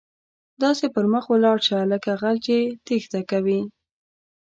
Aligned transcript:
داسې 0.63 0.85
پر 0.95 1.05
مخ 1.13 1.25
ولاړ 1.33 1.57
شه، 1.67 1.79
لکه 1.91 2.11
غل 2.21 2.35
چې 2.45 2.55
ټیښته 2.85 3.21
کوي. 3.31 3.61